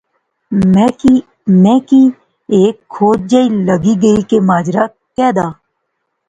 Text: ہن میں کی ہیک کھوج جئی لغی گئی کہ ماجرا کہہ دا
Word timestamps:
ہن 0.51 0.71
میں 1.63 1.79
کی 1.89 2.01
ہیک 2.51 2.75
کھوج 2.93 3.17
جئی 3.31 3.47
لغی 3.67 3.93
گئی 4.03 4.21
کہ 4.29 4.37
ماجرا 4.47 4.83
کہہ 5.15 5.31
دا 5.37 5.47